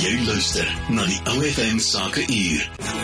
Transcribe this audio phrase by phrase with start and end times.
[0.00, 2.99] Jy luister na die OFM Sake Uur.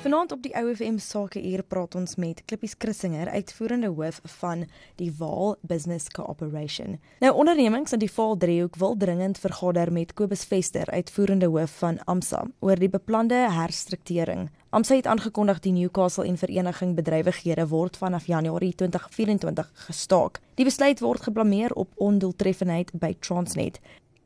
[0.00, 4.62] Vanaand op die OFM Sake Uur praat ons met Klippies Christinger, uitvoerende hoof van
[4.96, 6.96] die Waal Business Cooperation.
[7.20, 11.98] Nou ondernemings in die Vaal Driehoek wil dringend vergader met Kobus Vester, uitvoerende hoof van
[12.04, 14.48] AMSA, oor die beplande herstruktuurering.
[14.70, 20.40] AMSA het aangekondig die Newcastle en Vereniging Bedrywighede word vanaf Januarie 2024 gestaak.
[20.54, 23.80] Die besluit word geblameer op ondoeltreffendheid by Transnet.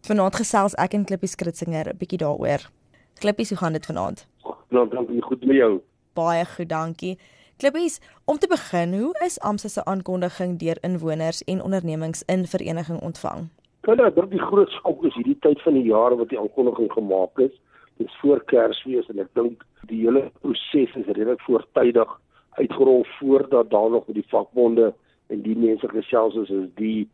[0.06, 2.70] Vanaand gesels ek en Klippies Christinger 'n bietjie daaroor.
[3.18, 4.26] Klippies, hoe gaan dit vanaand?
[4.74, 5.74] Nou, dankie goed met jou.
[6.18, 7.18] Baie goed, dankie.
[7.56, 12.98] Klippies, om te begin, hoe is AMSA se aankondiging deur inwoners en ondernemings in vereniging
[13.00, 13.46] ontvang?
[13.86, 16.90] Kyk, ek dink die groot skok is hierdie tyd van die jaar wat die aankondiging
[16.90, 17.54] gemaak is.
[18.02, 22.18] Dit is voor Kersfees en ek dink die hele proses is redelik voortydig
[22.58, 24.90] uitgerol voordat daar nog met die vakbonde
[25.30, 27.06] en die mense gesels is, is die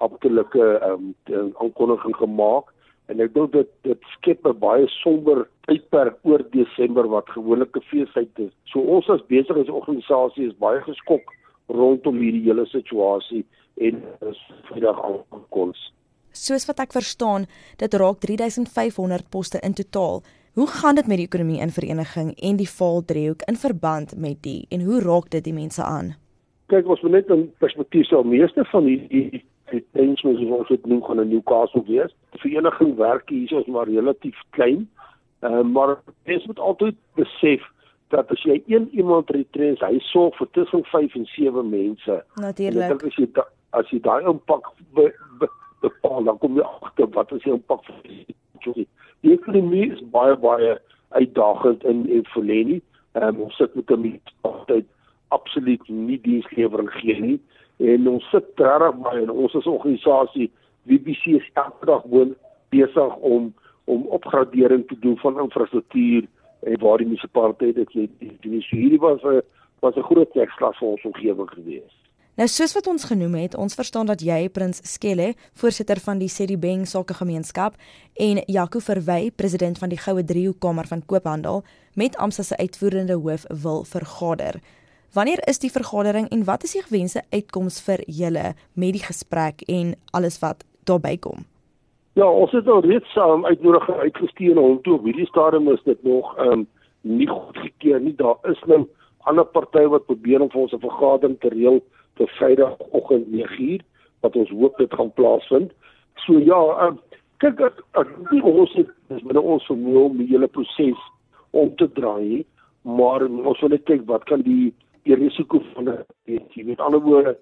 [0.00, 1.12] amptelike um,
[1.60, 2.72] aankondiging gemaak
[3.10, 7.88] en ek dink dit dit skep 'n baie somber tydperk oor Desember wat gewoonlik 'n
[7.90, 8.52] feestyd is.
[8.64, 11.34] So ons as besigheidsorganisasie is baie geskok
[11.68, 13.44] rondom hierdie hele situasie
[13.76, 15.72] en is vandag aangekom.
[16.32, 20.22] Soos wat ek verstaan, dit raak 3500 poste in totaal.
[20.54, 24.42] Hoe gaan dit met die ekonomie in vereniging en die Vaal driehoek in verband met
[24.42, 26.14] die en hoe raak dit die mense aan?
[26.66, 31.02] Kyk, ons moet net in perspektief sien, meeste van hierdie retrenchments soos ons dit noem
[31.04, 32.14] gaan 'n Newcastle wees.
[32.30, 34.88] Die vereniging werk hier is maar relatief klein.
[35.40, 37.62] Ehm uh, maar mens moet altyd besef
[38.08, 42.24] dat as jy een iemand retrench, hy sorg vir tussen 5 en 7 mense.
[42.34, 43.04] Natuurlik.
[43.04, 44.72] As jy da, as jy daai impak
[45.80, 48.86] bepaal, dan kom jy agter wat is die impak vir die
[49.22, 50.78] Die ekonomie is baie baie
[51.08, 52.80] uitdagend in en verlede.
[53.12, 54.86] Ehm um, ons sit met 'n altyd
[55.28, 57.40] absoluut nie dienslewering gee nie
[57.82, 60.50] en ons sit regtig baie en ons as organisasie
[60.90, 62.36] WBC is elke dag woon
[62.74, 63.52] besig om
[63.90, 66.28] om opgradering te doen van infrastruktuur
[66.70, 68.04] en waar die munisipaliteit dit lê.
[68.44, 69.42] Die hierdie was 'n
[69.80, 71.94] was 'n groot nekslag vir ons omgewing gewees.
[72.32, 76.28] Nou soos wat ons genoem het, ons verstaan dat jy Prins Skelle, voorsitter van die
[76.28, 77.74] Sedibeng Sakegemeenskap
[78.16, 81.62] en Jaco Verwy, president van die Goue Driehoekkamer van Koophandel,
[81.94, 84.60] met AMSA se uitvoerende hoof wil vergader.
[85.12, 89.60] Wanneer is die vergadering en wat is die gewenste uitkoms vir julle met die gesprek
[89.68, 91.42] en alles wat daarbey kom?
[92.16, 94.94] Ja, ons het al reeds saam um, uitnodiging uitgestuur na hom toe.
[94.96, 96.64] Op hierdie stadium is dit nog ehm um,
[97.02, 98.14] nie goedgekeur nie.
[98.16, 98.86] Daar is nou
[99.28, 101.82] ander partye wat probeer om vir ons 'n vergadering te reël
[102.16, 103.80] vir Vrydagoggend 9uur
[104.20, 105.72] wat ons hoop dit gaan plaasvind.
[106.24, 107.00] So ja, ehm um,
[107.36, 107.60] kyk
[108.00, 111.00] ek dink ons het dis binne ons vermoë om die hele proses
[111.50, 112.46] om te draai,
[112.82, 114.72] maar ons wil net kyk wat kan die
[115.02, 117.36] die risiko van 'n jy weet alle woorde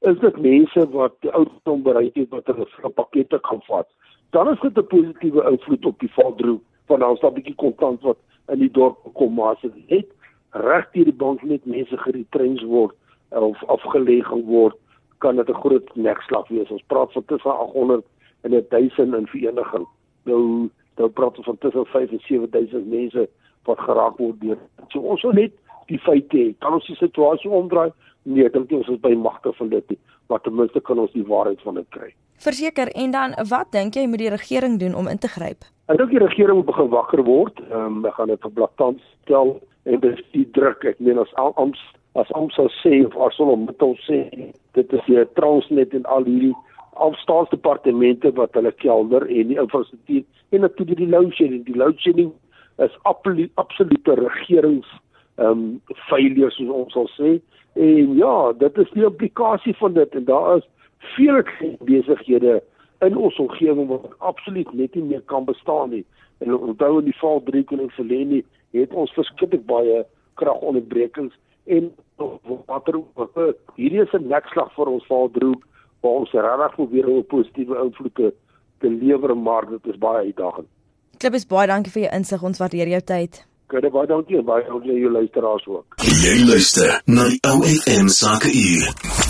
[0.00, 3.88] is dit mense wat die ouderdom bereik het wat hulle vir 'n pakkette gaan vat
[4.30, 8.02] dan is dit 'n positiewe invloed op die valdroe van ons daar 'n bietjie kontant
[8.02, 8.18] wat
[8.48, 10.08] in die dorp kom maar as dit net
[10.50, 12.94] reg deur die bank net mense geretrains word
[13.30, 14.76] of afgelê word
[15.18, 16.70] kan dit 'n groot nekslag wees.
[16.70, 18.04] Ons praat van tussen 800
[18.40, 19.86] en 1000 in vereniging.
[20.24, 23.28] Nou nou praat ons van tussen 5 en 7000 mense
[23.64, 24.58] wat geraak word deur
[24.88, 25.52] so ons wil net
[25.92, 26.58] die feite het.
[26.64, 27.92] Kan ons die situasie omdraai?
[28.22, 29.98] Nee, ek dink ons is by magte van dit nie,
[30.30, 32.12] maar ten minste kan ons die waarheid van dit kry.
[32.42, 35.66] Verseker, en dan wat dink jy moet die regering doen om in te gryp?
[35.90, 37.58] Ek dink die regering moet begin wakker word.
[37.68, 39.56] Ehm um, ek gaan dit vir blaatant stel
[39.90, 40.86] en dis die druk.
[40.86, 41.78] Ek meen as ons
[42.18, 44.18] as ons sou sê of ons moet ons sê
[44.76, 46.54] dit is die Transnet en al hierdie
[47.00, 51.62] afstaansdepartemente wat hulle kelder en die infrastruktuur en natuurlik die load shedding.
[51.64, 52.32] Die load shedding
[52.84, 54.88] is absolute regerings
[55.42, 57.32] ehm um, failure soos ons sal sê.
[57.74, 60.68] En ja, dit is die implikasie van dit en daar is
[61.16, 61.44] vele
[61.88, 62.60] besighede
[63.06, 66.04] in ons omgewing wat absoluut net nie meer kan bestaan nie.
[66.38, 68.44] En onthou in die val 3 kon ek verleen nie,
[68.76, 70.02] het ons verskriklik baie
[70.40, 71.90] kragonderbrekings en
[72.66, 73.00] watter
[73.76, 75.54] hierdie is 'n nekslag vir ons val 3
[76.02, 78.32] waar ons regtig probeer om positiewe invloed te,
[78.80, 80.68] te lewer maar dit is baie uitdagend.
[81.18, 82.42] Klip is baie dankie vir jou insig.
[82.42, 83.51] Ons waardeer jou tyd.
[83.72, 85.96] Goeie baie dankie en baie dankie aan jou luisteraars ook.
[86.04, 87.24] Jy luister na
[87.54, 89.21] OFM Sake Uur.